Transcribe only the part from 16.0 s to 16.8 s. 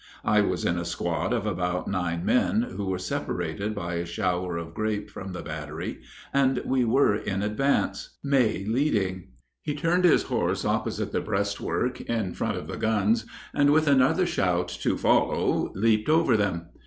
over them.